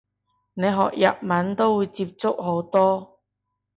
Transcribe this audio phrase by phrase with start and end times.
[0.55, 3.19] 你學日文都會接觸好多